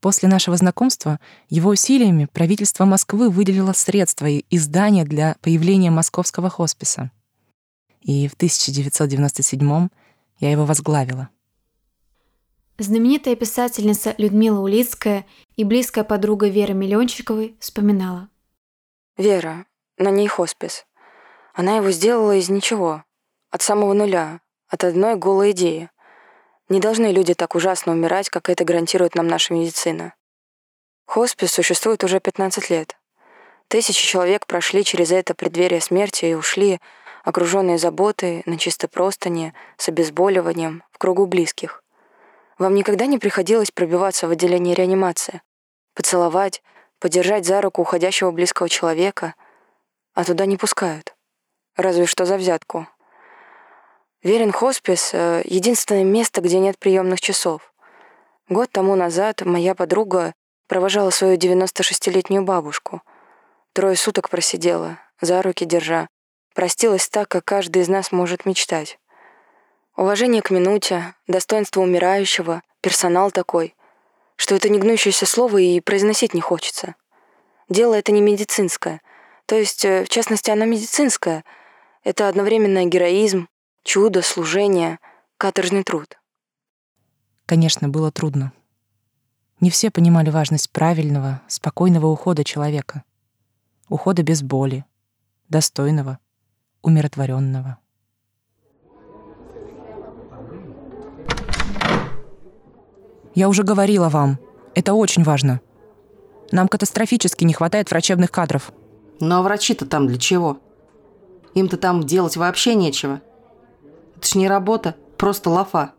После 0.04 0.28
нашего 0.28 0.54
знакомства 0.58 1.18
его 1.48 1.70
усилиями 1.70 2.28
правительство 2.30 2.84
Москвы 2.84 3.30
выделило 3.30 3.72
средства 3.72 4.26
и 4.26 4.44
издания 4.50 5.06
для 5.06 5.36
появления 5.40 5.90
московского 5.90 6.50
хосписа. 6.50 7.10
И 8.02 8.28
в 8.28 8.34
1997 8.34 9.88
я 10.40 10.50
его 10.50 10.66
возглавила. 10.66 11.30
Знаменитая 12.76 13.36
писательница 13.36 14.16
Людмила 14.18 14.58
Улицкая 14.58 15.26
и 15.54 15.62
близкая 15.62 16.02
подруга 16.02 16.48
Веры 16.48 16.74
Миллиончиковой 16.74 17.56
вспоминала. 17.60 18.28
Вера, 19.16 19.66
на 19.96 20.10
ней 20.10 20.26
хоспис. 20.26 20.84
Она 21.52 21.76
его 21.76 21.92
сделала 21.92 22.34
из 22.34 22.48
ничего, 22.48 23.04
от 23.50 23.62
самого 23.62 23.92
нуля, 23.92 24.40
от 24.66 24.82
одной 24.82 25.14
голой 25.14 25.52
идеи. 25.52 25.88
Не 26.68 26.80
должны 26.80 27.12
люди 27.12 27.34
так 27.34 27.54
ужасно 27.54 27.92
умирать, 27.92 28.28
как 28.28 28.48
это 28.48 28.64
гарантирует 28.64 29.14
нам 29.14 29.28
наша 29.28 29.54
медицина. 29.54 30.14
Хоспис 31.06 31.52
существует 31.52 32.02
уже 32.02 32.18
15 32.18 32.70
лет. 32.70 32.98
Тысячи 33.68 34.04
человек 34.04 34.48
прошли 34.48 34.82
через 34.82 35.12
это 35.12 35.34
преддверие 35.34 35.80
смерти 35.80 36.24
и 36.24 36.34
ушли, 36.34 36.80
окруженные 37.22 37.78
заботой, 37.78 38.42
на 38.46 38.58
чистой 38.58 38.88
простыне, 38.88 39.54
с 39.76 39.88
обезболиванием, 39.88 40.82
в 40.90 40.98
кругу 40.98 41.26
близких. 41.26 41.83
Вам 42.58 42.74
никогда 42.74 43.06
не 43.06 43.18
приходилось 43.18 43.70
пробиваться 43.70 44.28
в 44.28 44.30
отделение 44.30 44.74
реанимации, 44.74 45.42
поцеловать, 45.94 46.62
подержать 47.00 47.44
за 47.46 47.60
руку 47.60 47.82
уходящего 47.82 48.30
близкого 48.30 48.68
человека, 48.68 49.34
а 50.14 50.24
туда 50.24 50.46
не 50.46 50.56
пускают. 50.56 51.14
Разве 51.76 52.06
что 52.06 52.24
за 52.24 52.36
взятку. 52.36 52.86
Верен 54.22 54.52
хоспис 54.52 55.10
э,— 55.12 55.42
единственное 55.44 56.04
место, 56.04 56.40
где 56.40 56.58
нет 56.58 56.78
приемных 56.78 57.20
часов. 57.20 57.74
Год 58.48 58.70
тому 58.70 58.94
назад 58.94 59.42
моя 59.42 59.74
подруга 59.74 60.32
провожала 60.68 61.10
свою 61.10 61.36
96-летнюю 61.36 62.42
бабушку. 62.42 63.02
Трое 63.72 63.96
суток 63.96 64.30
просидела, 64.30 64.98
за 65.20 65.42
руки 65.42 65.64
держа. 65.64 66.06
Простилась 66.54 67.08
так, 67.08 67.28
как 67.28 67.44
каждый 67.44 67.82
из 67.82 67.88
нас 67.88 68.12
может 68.12 68.46
мечтать. 68.46 68.98
Уважение 69.96 70.42
к 70.42 70.50
минуте, 70.50 71.14
достоинство 71.28 71.80
умирающего, 71.80 72.62
персонал 72.80 73.30
такой, 73.30 73.74
что 74.36 74.56
это 74.56 74.68
не 74.68 74.80
гнущееся 74.80 75.24
слово 75.24 75.58
и 75.58 75.80
произносить 75.80 76.34
не 76.34 76.40
хочется. 76.40 76.96
Дело 77.68 77.94
это 77.94 78.10
не 78.10 78.20
медицинское. 78.20 79.00
То 79.46 79.56
есть, 79.56 79.84
э, 79.84 80.04
в 80.04 80.08
частности, 80.08 80.50
оно 80.50 80.64
медицинское. 80.64 81.44
Это 82.02 82.28
одновременно 82.28 82.84
героизм, 82.84 83.48
Чудо, 83.84 84.22
служение, 84.22 84.98
каторжный 85.36 85.84
труд. 85.84 86.18
Конечно, 87.44 87.88
было 87.88 88.10
трудно. 88.10 88.52
Не 89.60 89.70
все 89.70 89.90
понимали 89.90 90.30
важность 90.30 90.70
правильного, 90.70 91.42
спокойного 91.48 92.06
ухода 92.06 92.44
человека. 92.44 93.04
Ухода 93.88 94.22
без 94.22 94.42
боли, 94.42 94.86
достойного, 95.50 96.18
умиротворенного. 96.82 97.78
Я 103.34 103.48
уже 103.48 103.62
говорила 103.64 104.08
вам, 104.08 104.38
это 104.74 104.94
очень 104.94 105.24
важно. 105.24 105.60
Нам 106.52 106.68
катастрофически 106.68 107.44
не 107.44 107.52
хватает 107.52 107.90
врачебных 107.90 108.30
кадров. 108.30 108.72
Ну 109.20 109.36
а 109.36 109.42
врачи-то 109.42 109.86
там 109.86 110.06
для 110.06 110.18
чего? 110.18 110.58
Им-то 111.54 111.76
там 111.76 112.04
делать 112.04 112.36
вообще 112.36 112.74
нечего. 112.74 113.20
Это 114.16 114.28
ж 114.28 114.34
не 114.36 114.48
работа, 114.48 114.94
просто 115.16 115.50
лафа. 115.50 115.92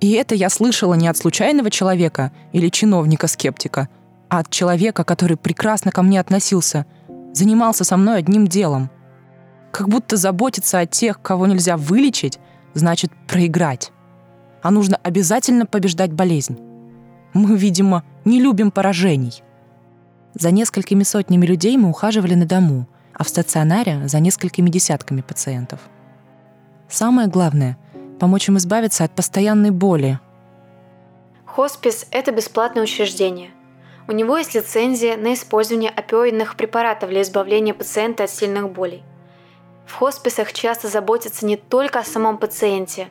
И 0.00 0.12
это 0.12 0.34
я 0.34 0.48
слышала 0.48 0.94
не 0.94 1.08
от 1.08 1.16
случайного 1.16 1.70
человека 1.70 2.32
или 2.52 2.70
чиновника-скептика, 2.70 3.88
а 4.30 4.38
от 4.38 4.50
человека, 4.50 5.04
который 5.04 5.36
прекрасно 5.36 5.90
ко 5.90 6.02
мне 6.02 6.20
относился, 6.20 6.86
занимался 7.34 7.84
со 7.84 7.96
мной 7.98 8.18
одним 8.18 8.46
делом. 8.46 8.90
Как 9.72 9.88
будто 9.88 10.16
заботиться 10.16 10.78
о 10.78 10.86
тех, 10.86 11.20
кого 11.20 11.46
нельзя 11.46 11.76
вылечить, 11.76 12.38
значит 12.72 13.12
проиграть. 13.28 13.92
А 14.62 14.70
нужно 14.70 14.98
обязательно 15.02 15.66
побеждать 15.66 16.12
болезнь. 16.12 16.58
Мы, 17.32 17.56
видимо, 17.56 18.02
не 18.24 18.40
любим 18.40 18.70
поражений. 18.70 19.42
За 20.34 20.50
несколькими 20.50 21.02
сотнями 21.02 21.46
людей 21.46 21.76
мы 21.76 21.88
ухаживали 21.88 22.34
на 22.34 22.46
дому, 22.46 22.86
а 23.14 23.24
в 23.24 23.28
стационаре 23.28 24.06
за 24.06 24.20
несколькими 24.20 24.70
десятками 24.70 25.22
пациентов. 25.22 25.80
Самое 26.88 27.28
главное— 27.28 27.78
помочь 28.20 28.48
им 28.48 28.58
избавиться 28.58 29.04
от 29.04 29.12
постоянной 29.12 29.70
боли. 29.70 30.20
Хоспис– 31.44 32.06
это 32.10 32.32
бесплатное 32.32 32.82
учреждение. 32.82 33.50
У 34.08 34.12
него 34.12 34.36
есть 34.36 34.54
лицензия 34.54 35.16
на 35.16 35.34
использование 35.34 35.90
опиоидных 35.90 36.56
препаратов 36.56 37.10
для 37.10 37.22
избавления 37.22 37.74
пациента 37.74 38.24
от 38.24 38.30
сильных 38.30 38.70
болей. 38.70 39.02
В 39.86 39.94
хосписах 39.94 40.52
часто 40.52 40.88
заботятся 40.88 41.46
не 41.46 41.56
только 41.56 42.00
о 42.00 42.04
самом 42.04 42.38
пациенте, 42.38 43.08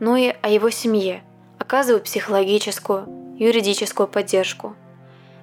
но 0.00 0.16
и 0.16 0.34
о 0.42 0.48
его 0.48 0.70
семье, 0.70 1.22
оказывают 1.58 2.04
психологическую, 2.04 3.36
юридическую 3.38 4.08
поддержку. 4.08 4.74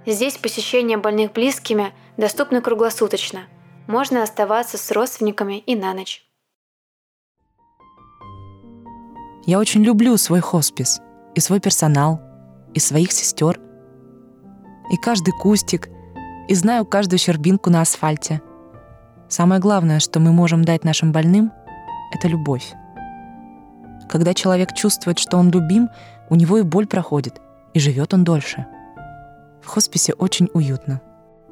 Здесь 0.06 0.38
посещение 0.38 0.98
больных 0.98 1.32
близкими 1.34 1.94
доступно 2.18 2.62
круглосуточно. 2.62 3.42
Можно 3.88 4.24
оставаться 4.24 4.78
с 4.78 4.92
родственниками 4.92 5.60
и 5.60 5.76
на 5.76 5.94
ночь. 5.94 6.24
Я 9.46 9.60
очень 9.60 9.84
люблю 9.84 10.18
свой 10.18 10.42
хоспис 10.42 11.00
и 11.36 11.40
свой 11.40 11.62
персонал, 11.62 12.20
и 12.74 12.80
своих 12.80 13.12
сестер, 13.14 13.60
и 14.92 14.98
каждый 14.98 15.32
кустик, 15.32 15.90
и 16.48 16.54
знаю 16.54 16.86
каждую 16.86 17.20
щербинку 17.20 17.70
на 17.70 17.82
асфальте. 17.82 18.42
Самое 19.30 19.62
главное, 19.62 20.00
что 20.00 20.20
мы 20.20 20.32
можем 20.32 20.66
дать 20.66 20.84
нашим 20.84 21.12
больным, 21.12 21.52
это 22.14 22.28
любовь. 22.28 22.74
Когда 24.18 24.34
человек 24.34 24.74
чувствует, 24.74 25.20
что 25.20 25.38
он 25.38 25.52
любим, 25.52 25.90
у 26.32 26.36
него 26.36 26.58
и 26.58 26.64
боль 26.64 26.88
проходит, 26.88 27.40
и 27.76 27.80
живет 27.80 28.16
он 28.16 28.24
дольше. 28.24 28.66
В 29.62 29.68
хосписе 29.68 30.14
очень 30.14 30.50
уютно. 30.56 31.02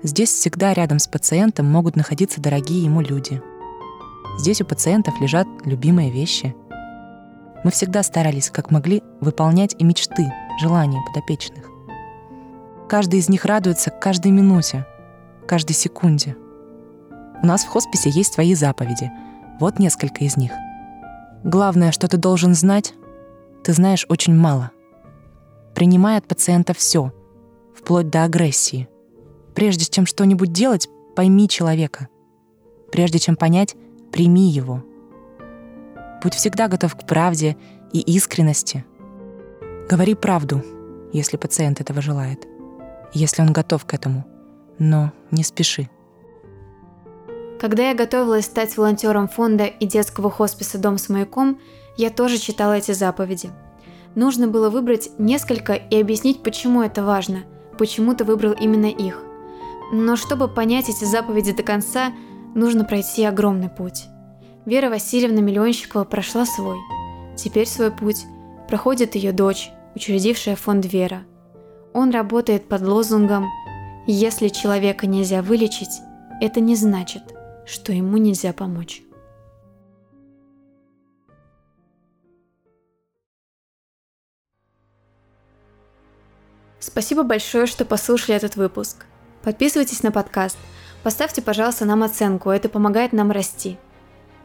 Здесь 0.02 0.32
всегда 0.32 0.74
рядом 0.74 0.98
с 0.98 1.06
пациентом 1.06 1.68
могут 1.72 1.96
находиться 1.96 2.42
дорогие 2.42 2.84
ему 2.84 3.02
люди. 3.02 3.40
Здесь 4.40 4.62
у 4.62 4.66
пациентов 4.66 5.22
лежат 5.22 5.46
любимые 5.64 6.10
вещи. 6.10 6.56
Мы 7.64 7.70
всегда 7.70 8.02
старались, 8.02 8.50
как 8.50 8.72
могли, 8.72 9.04
выполнять 9.22 9.76
и 9.78 9.84
мечты, 9.84 10.26
желания 10.60 11.04
подопечных. 11.06 11.70
Каждый 12.90 13.20
из 13.20 13.30
них 13.30 13.46
радуется 13.46 13.92
каждой 13.92 14.32
минуте, 14.32 14.88
каждой 15.48 15.74
секунде. 15.74 16.36
У 17.44 17.46
нас 17.46 17.64
в 17.64 17.68
хосписе 17.68 18.10
есть 18.10 18.34
свои 18.34 18.56
заповеди. 18.56 19.12
Вот 19.60 19.78
несколько 19.78 20.24
из 20.24 20.36
них. 20.36 20.52
Главное, 21.46 21.94
что 21.94 22.10
ты 22.10 22.18
должен 22.18 22.54
знать, 22.54 22.94
ты 23.64 23.72
знаешь 23.72 24.06
очень 24.10 24.36
мало. 24.36 24.72
Принимай 25.74 26.18
от 26.18 26.28
пациента 26.28 26.74
все, 26.74 27.14
вплоть 27.74 28.10
до 28.10 28.26
агрессии. 28.26 28.90
Прежде 29.54 29.86
чем 29.86 30.06
что-нибудь 30.06 30.52
делать, 30.52 30.90
пойми 31.16 31.48
человека. 31.48 32.10
Прежде 32.92 33.20
чем 33.20 33.38
понять, 33.38 33.78
прими 34.12 34.50
его. 34.50 34.84
Будь 36.22 36.34
всегда 36.34 36.68
готов 36.68 36.98
к 36.98 37.08
правде 37.08 37.56
и 37.94 38.02
искренности. 38.02 38.84
Говори 39.90 40.16
правду, 40.16 40.62
если 41.14 41.38
пациент 41.38 41.80
этого 41.80 42.02
желает 42.02 42.46
если 43.16 43.42
он 43.42 43.54
готов 43.54 43.86
к 43.86 43.94
этому. 43.94 44.26
Но 44.78 45.12
не 45.32 45.44
спеши. 45.44 45.90
Когда 47.60 47.90
я 47.90 47.96
готовилась 47.96 48.46
стать 48.46 48.76
волонтером 48.78 49.28
фонда 49.28 49.66
и 49.66 49.86
детского 49.86 50.30
хосписа 50.30 50.78
«Дом 50.78 50.98
с 50.98 51.10
маяком», 51.10 51.60
я 51.98 52.10
тоже 52.10 52.38
читала 52.38 52.74
эти 52.74 52.92
заповеди. 52.92 53.52
Нужно 54.16 54.48
было 54.48 54.70
выбрать 54.70 55.10
несколько 55.18 55.74
и 55.74 56.00
объяснить, 56.00 56.44
почему 56.44 56.82
это 56.82 57.04
важно, 57.04 57.44
почему 57.78 58.14
ты 58.16 58.24
выбрал 58.24 58.54
именно 58.54 58.88
их. 58.88 59.22
Но 59.92 60.16
чтобы 60.16 60.48
понять 60.48 60.90
эти 60.90 61.06
заповеди 61.06 61.54
до 61.54 61.64
конца, 61.64 62.12
нужно 62.54 62.84
пройти 62.86 63.24
огромный 63.24 63.70
путь. 63.70 64.06
Вера 64.66 64.90
Васильевна 64.90 65.42
Миллионщикова 65.42 66.04
прошла 66.04 66.46
свой. 66.46 66.78
Теперь 67.38 67.68
свой 67.68 67.92
путь 67.92 68.26
проходит 68.68 69.16
ее 69.16 69.32
дочь, 69.32 69.70
учредившая 69.96 70.56
фонд 70.56 70.86
«Вера», 70.86 71.24
он 71.96 72.12
работает 72.12 72.68
под 72.68 72.82
лозунгом 72.82 73.46
«Если 74.06 74.50
человека 74.50 75.08
нельзя 75.08 75.42
вылечить, 75.42 76.02
это 76.42 76.60
не 76.60 76.76
значит, 76.76 77.24
что 77.66 77.92
ему 77.92 78.18
нельзя 78.18 78.54
помочь». 78.54 79.02
Спасибо 86.80 87.24
большое, 87.24 87.66
что 87.66 87.84
послушали 87.84 88.36
этот 88.36 88.56
выпуск. 88.56 89.06
Подписывайтесь 89.42 90.04
на 90.04 90.12
подкаст. 90.12 90.58
Поставьте, 91.04 91.42
пожалуйста, 91.42 91.86
нам 91.86 92.04
оценку, 92.04 92.52
это 92.52 92.70
помогает 92.70 93.12
нам 93.12 93.32
расти. 93.32 93.78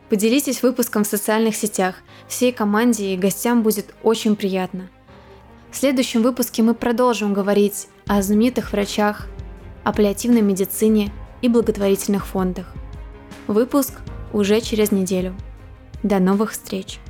Поделитесь 0.09 0.63
выпуском 0.63 1.05
в 1.05 1.07
социальных 1.07 1.55
сетях. 1.55 1.97
Всей 2.29 2.53
команде 2.53 3.13
и 3.15 3.19
гостям 3.19 3.63
будет 3.63 3.95
очень 4.03 4.37
приятно– 4.37 4.89
в 5.71 5.77
следующем 5.77 6.23
выпуске 6.23 6.63
мы 6.63 6.75
продолжим 6.75 7.33
говорить 7.33 7.87
о 8.09 8.21
знаменитых 8.23 8.73
врачах, 8.73 9.29
паллиативной 9.85 10.41
медицине 10.41 11.13
и 11.43 11.49
благотворительных 11.49 12.27
фондах. 12.27 12.75
Выпуск 13.51 13.95
уже 14.33 14.61
через 14.61 14.93
неделю. 14.93 15.35
До 16.05 16.21
новых 16.21 16.53
встреч! 16.53 17.01